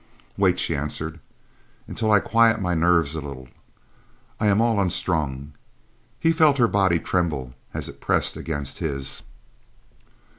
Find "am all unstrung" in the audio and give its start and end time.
4.47-5.53